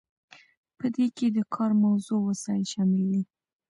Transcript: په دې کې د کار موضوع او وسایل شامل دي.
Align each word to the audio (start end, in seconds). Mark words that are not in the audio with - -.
په 0.77 0.85
دې 0.95 1.07
کې 1.17 1.27
د 1.35 1.37
کار 1.53 1.71
موضوع 1.83 2.17
او 2.21 2.27
وسایل 2.29 2.63
شامل 2.73 3.03
دي. 3.11 3.23